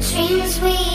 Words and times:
dreams 0.00 0.60
we 0.60 0.89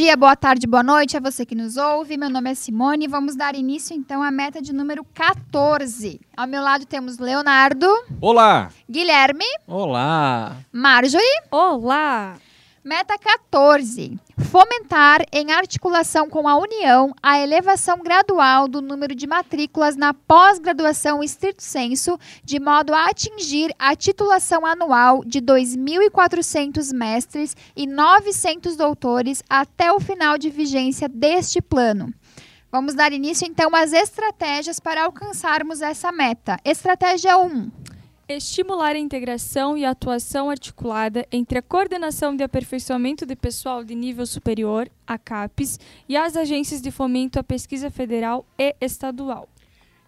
dia, 0.00 0.16
boa 0.16 0.34
tarde, 0.34 0.66
boa 0.66 0.82
noite 0.82 1.14
a 1.18 1.20
você 1.20 1.44
que 1.44 1.54
nos 1.54 1.76
ouve. 1.76 2.16
Meu 2.16 2.30
nome 2.30 2.50
é 2.50 2.54
Simone 2.54 3.04
e 3.04 3.08
vamos 3.08 3.36
dar 3.36 3.54
início 3.54 3.94
então 3.94 4.22
à 4.22 4.30
meta 4.30 4.62
de 4.62 4.72
número 4.72 5.04
14. 5.12 6.18
Ao 6.34 6.46
meu 6.46 6.62
lado 6.62 6.86
temos 6.86 7.18
Leonardo, 7.18 7.86
Olá! 8.18 8.70
Guilherme, 8.88 9.44
Olá! 9.66 10.56
Marjorie. 10.72 11.42
Olá! 11.50 12.38
Meta 12.82 13.18
14. 13.18 14.18
Fomentar, 14.38 15.22
em 15.30 15.52
articulação 15.52 16.30
com 16.30 16.48
a 16.48 16.56
União, 16.56 17.14
a 17.22 17.38
elevação 17.38 17.98
gradual 17.98 18.66
do 18.66 18.80
número 18.80 19.14
de 19.14 19.26
matrículas 19.26 19.96
na 19.96 20.14
pós-graduação 20.14 21.22
estrito 21.22 21.62
senso, 21.62 22.18
de 22.42 22.58
modo 22.58 22.94
a 22.94 23.10
atingir 23.10 23.70
a 23.78 23.94
titulação 23.94 24.64
anual 24.64 25.22
de 25.26 25.42
2.400 25.42 26.90
mestres 26.94 27.54
e 27.76 27.86
900 27.86 28.76
doutores 28.76 29.42
até 29.46 29.92
o 29.92 30.00
final 30.00 30.38
de 30.38 30.48
vigência 30.48 31.06
deste 31.06 31.60
plano. 31.60 32.10
Vamos 32.72 32.94
dar 32.94 33.12
início 33.12 33.46
então 33.46 33.76
às 33.76 33.92
estratégias 33.92 34.80
para 34.80 35.04
alcançarmos 35.04 35.82
essa 35.82 36.10
meta. 36.10 36.56
Estratégia 36.64 37.36
1. 37.36 37.70
Estimular 38.32 38.94
a 38.94 38.98
integração 38.98 39.76
e 39.76 39.84
a 39.84 39.90
atuação 39.90 40.50
articulada 40.50 41.26
entre 41.32 41.58
a 41.58 41.62
Coordenação 41.62 42.36
de 42.36 42.44
Aperfeiçoamento 42.44 43.26
de 43.26 43.34
Pessoal 43.34 43.82
de 43.82 43.92
Nível 43.92 44.24
Superior, 44.24 44.88
a 45.04 45.18
CAPES, 45.18 45.80
e 46.08 46.16
as 46.16 46.36
agências 46.36 46.80
de 46.80 46.92
fomento 46.92 47.40
à 47.40 47.42
pesquisa 47.42 47.90
federal 47.90 48.46
e 48.56 48.72
estadual. 48.80 49.48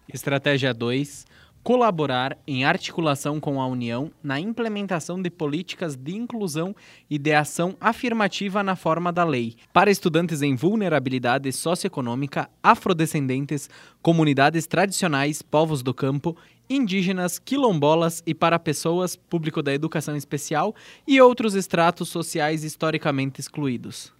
Estratégia 0.07 0.73
2. 0.73 1.25
Colaborar 1.63 2.37
em 2.45 2.65
articulação 2.65 3.39
com 3.39 3.61
a 3.61 3.65
União 3.65 4.11
na 4.21 4.37
implementação 4.37 5.21
de 5.21 5.29
políticas 5.29 5.95
de 5.95 6.13
inclusão 6.13 6.75
e 7.09 7.17
de 7.17 7.33
ação 7.33 7.77
afirmativa 7.79 8.61
na 8.61 8.75
forma 8.75 9.13
da 9.13 9.23
lei 9.23 9.55
para 9.71 9.89
estudantes 9.89 10.41
em 10.41 10.57
vulnerabilidade 10.57 11.49
socioeconômica, 11.53 12.49
afrodescendentes, 12.61 13.69
comunidades 14.01 14.67
tradicionais, 14.67 15.41
povos 15.41 15.81
do 15.81 15.93
campo, 15.93 16.35
indígenas, 16.69 17.39
quilombolas 17.39 18.21
e 18.25 18.33
para 18.33 18.59
pessoas, 18.59 19.15
público 19.15 19.63
da 19.63 19.73
educação 19.73 20.17
especial 20.17 20.75
e 21.07 21.21
outros 21.21 21.55
estratos 21.55 22.09
sociais 22.09 22.65
historicamente 22.65 23.39
excluídos. 23.39 24.11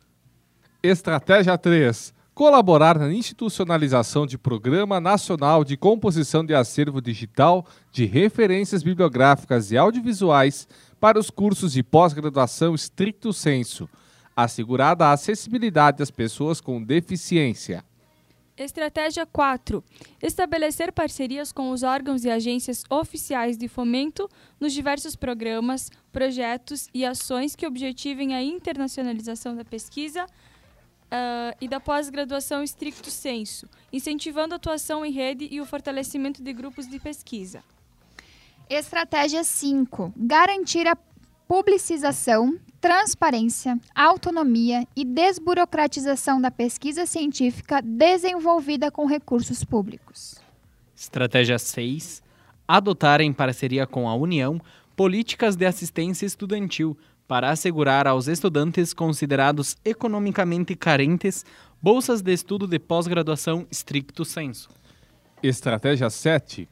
Estratégia 0.81 1.57
3. 1.57 2.13
Colaborar 2.33 2.97
na 2.97 3.13
institucionalização 3.13 4.25
de 4.25 4.39
Programa 4.39 4.99
Nacional 4.99 5.63
de 5.63 5.77
Composição 5.77 6.43
de 6.43 6.55
Acervo 6.55 6.99
Digital 6.99 7.63
de 7.91 8.05
Referências 8.05 8.81
Bibliográficas 8.81 9.71
e 9.71 9.77
Audiovisuais 9.77 10.67
para 10.99 11.19
os 11.19 11.29
cursos 11.29 11.73
de 11.73 11.83
pós-graduação 11.83 12.73
estricto 12.73 13.31
senso, 13.31 13.87
assegurada 14.35 15.05
a 15.05 15.11
acessibilidade 15.11 16.01
às 16.01 16.09
pessoas 16.09 16.59
com 16.59 16.81
deficiência. 16.81 17.85
Estratégia 18.57 19.27
4. 19.27 19.83
Estabelecer 20.19 20.91
parcerias 20.91 21.51
com 21.51 21.69
os 21.69 21.83
órgãos 21.83 22.25
e 22.25 22.31
agências 22.31 22.83
oficiais 22.89 23.59
de 23.59 23.67
fomento 23.67 24.27
nos 24.59 24.73
diversos 24.73 25.15
programas, 25.15 25.91
projetos 26.11 26.89
e 26.95 27.05
ações 27.05 27.55
que 27.55 27.67
objetivem 27.67 28.33
a 28.33 28.41
internacionalização 28.41 29.55
da 29.55 29.63
pesquisa 29.63 30.25
ah, 31.15 31.55
e 31.61 31.67
da 31.67 31.79
pós-graduação 31.79 32.63
estricto 32.63 33.11
senso, 33.11 33.69
incentivando 33.91 34.55
a 34.55 34.57
atuação 34.57 35.05
em 35.05 35.11
rede 35.11 35.47
e 35.51 35.61
o 35.61 35.65
fortalecimento 35.65 36.41
de 36.41 36.51
grupos 36.51 36.87
de 36.87 36.99
pesquisa. 36.99 37.63
Estratégia 38.67 39.43
5. 39.43 40.11
Garantir 40.17 40.87
a 40.87 40.97
publicização, 41.47 42.57
transparência, 42.81 43.79
autonomia 43.93 44.87
e 44.95 45.05
desburocratização 45.05 46.41
da 46.41 46.49
pesquisa 46.49 47.05
científica 47.05 47.79
desenvolvida 47.79 48.89
com 48.89 49.05
recursos 49.05 49.63
públicos. 49.63 50.41
Estratégia 50.95 51.59
6. 51.59 52.23
Adotar 52.67 53.21
em 53.21 53.31
parceria 53.31 53.85
com 53.85 54.09
a 54.09 54.15
União 54.15 54.59
políticas 54.95 55.55
de 55.55 55.65
assistência 55.65 56.25
estudantil 56.25 56.97
para 57.33 57.49
assegurar 57.49 58.05
aos 58.05 58.27
estudantes 58.27 58.93
considerados 58.93 59.75
economicamente 59.83 60.75
carentes 60.75 61.43
bolsas 61.81 62.21
de 62.21 62.31
estudo 62.31 62.67
de 62.67 62.77
pós-graduação 62.77 63.65
stricto 63.71 64.23
sensu. 64.23 64.69
Estratégia 65.41 66.11
7. 66.11 66.69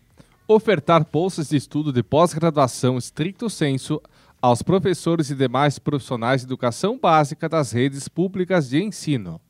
Ofertar 0.48 1.04
bolsas 1.12 1.50
de 1.50 1.58
estudo 1.58 1.92
de 1.92 2.04
pós-graduação 2.04 2.96
estricto 3.00 3.50
senso 3.50 4.00
aos 4.40 4.62
professores 4.62 5.32
e 5.32 5.36
demais 5.36 5.80
profissionais 5.80 6.42
de 6.42 6.46
educação 6.46 6.96
básica 6.96 7.50
das 7.50 7.72
redes 7.72 8.08
públicas 8.08 8.70
de 8.70 8.84
ensino. 8.84 9.42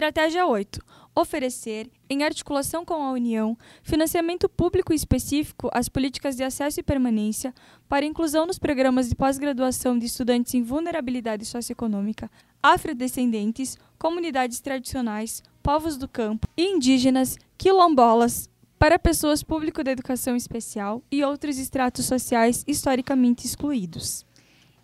Estratégia 0.00 0.46
8. 0.46 0.80
Oferecer, 1.14 1.90
em 2.08 2.24
articulação 2.24 2.86
com 2.86 2.94
a 2.94 3.12
União, 3.12 3.54
financiamento 3.82 4.48
público 4.48 4.94
específico 4.94 5.68
às 5.74 5.90
políticas 5.90 6.36
de 6.36 6.42
acesso 6.42 6.80
e 6.80 6.82
permanência 6.82 7.52
para 7.86 8.06
inclusão 8.06 8.46
nos 8.46 8.58
programas 8.58 9.10
de 9.10 9.14
pós-graduação 9.14 9.98
de 9.98 10.06
estudantes 10.06 10.54
em 10.54 10.62
vulnerabilidade 10.62 11.44
socioeconômica, 11.44 12.30
afrodescendentes, 12.62 13.76
comunidades 13.98 14.58
tradicionais, 14.60 15.42
povos 15.62 15.98
do 15.98 16.08
campo, 16.08 16.48
indígenas, 16.56 17.36
quilombolas, 17.58 18.48
para 18.78 18.98
pessoas 18.98 19.42
público 19.42 19.84
da 19.84 19.92
educação 19.92 20.34
especial 20.34 21.02
e 21.12 21.22
outros 21.22 21.58
estratos 21.58 22.06
sociais 22.06 22.64
historicamente 22.66 23.44
excluídos. 23.44 24.24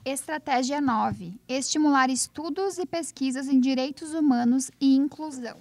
Estratégia 0.07 0.81
9. 0.81 1.35
Estimular 1.49 2.09
estudos 2.11 2.79
e 2.79 2.87
pesquisas 2.87 3.49
em 3.49 3.59
direitos 3.59 4.15
humanos 4.15 4.71
e 4.81 4.95
inclusão. 4.95 5.57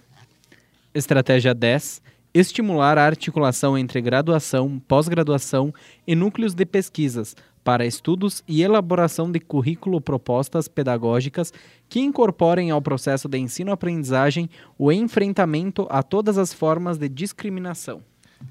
Estratégia 0.93 1.51
10. 1.51 1.99
Estimular 2.31 2.95
a 2.99 3.07
articulação 3.07 3.75
entre 3.75 3.99
graduação, 4.01 4.79
pós-graduação 4.87 5.73
e 6.05 6.13
núcleos 6.13 6.53
de 6.53 6.63
pesquisas 6.63 7.35
para 7.63 7.87
estudos 7.87 8.43
e 8.47 8.61
elaboração 8.61 9.31
de 9.31 9.39
currículo 9.39 9.99
propostas 9.99 10.67
pedagógicas 10.67 11.51
que 11.89 11.99
incorporem 11.99 12.69
ao 12.69 12.83
processo 12.83 13.27
de 13.27 13.39
ensino-aprendizagem 13.39 14.47
o 14.77 14.91
enfrentamento 14.91 15.87
a 15.89 16.03
todas 16.03 16.37
as 16.37 16.53
formas 16.53 16.99
de 16.99 17.09
discriminação. 17.09 18.03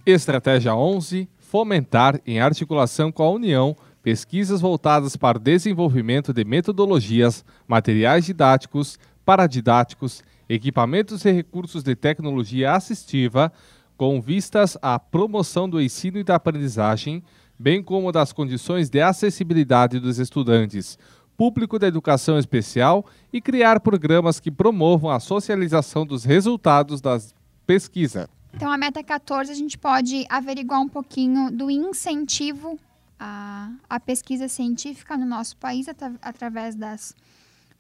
Estratégia 0.05 0.75
11. 0.75 1.28
Fomentar, 1.38 2.21
em 2.26 2.41
articulação 2.41 3.12
com 3.12 3.22
a 3.22 3.31
União, 3.31 3.76
pesquisas 4.04 4.60
voltadas 4.60 5.16
para 5.16 5.38
o 5.38 5.41
desenvolvimento 5.41 6.31
de 6.31 6.44
metodologias, 6.44 7.42
materiais 7.66 8.26
didáticos, 8.26 8.98
paradidáticos, 9.25 10.22
equipamentos 10.47 11.25
e 11.25 11.32
recursos 11.32 11.82
de 11.82 11.97
tecnologia 11.97 12.75
assistiva, 12.75 13.50
com 13.97 14.20
vistas 14.20 14.76
à 14.82 14.98
promoção 14.98 15.66
do 15.66 15.81
ensino 15.81 16.19
e 16.19 16.22
da 16.22 16.34
aprendizagem, 16.34 17.22
bem 17.59 17.82
como 17.82 18.12
das 18.12 18.31
condições 18.31 18.91
de 18.91 19.00
acessibilidade 19.00 19.98
dos 19.98 20.19
estudantes, 20.19 20.98
público 21.34 21.78
da 21.78 21.87
educação 21.87 22.38
especial 22.38 23.06
e 23.32 23.41
criar 23.41 23.81
programas 23.81 24.38
que 24.38 24.50
promovam 24.50 25.10
a 25.10 25.19
socialização 25.19 26.04
dos 26.04 26.25
resultados 26.25 27.00
das 27.00 27.34
pesquisas. 27.66 28.28
Então, 28.53 28.70
a 28.70 28.76
meta 28.76 29.03
14, 29.03 29.50
a 29.50 29.54
gente 29.54 29.78
pode 29.78 30.26
averiguar 30.28 30.82
um 30.82 30.88
pouquinho 30.91 31.50
do 31.50 31.70
incentivo 31.70 32.78
à, 33.19 33.70
à 33.88 33.99
pesquisa 34.00 34.49
científica 34.49 35.16
no 35.16 35.25
nosso 35.26 35.56
país 35.56 35.88
atra- 35.88 36.14
através 36.22 36.75
das 36.75 37.14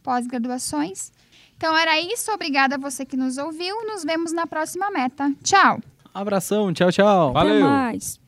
pós-graduações. 0.02 1.12
Então, 1.56 1.76
era 1.76 1.98
isso. 2.00 2.30
Obrigada 2.32 2.74
a 2.74 2.78
você 2.78 3.04
que 3.04 3.16
nos 3.16 3.38
ouviu. 3.38 3.74
Nos 3.86 4.04
vemos 4.04 4.32
na 4.32 4.46
próxima 4.46 4.90
meta. 4.90 5.32
Tchau! 5.42 5.80
Abração, 6.12 6.72
tchau, 6.72 6.90
tchau! 6.92 7.32
Valeu. 7.32 7.54
Até 7.54 7.62
mais! 7.64 8.20